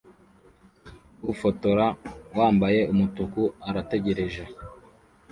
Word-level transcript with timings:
Ufotora 1.31 1.85
wambaye 2.37 2.79
umutuku 2.93 3.41
arategereje 3.69 4.43